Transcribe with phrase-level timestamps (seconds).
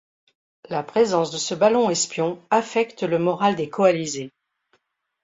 [0.69, 4.31] La présence de ce ballon espion affecte le moral des coalisés.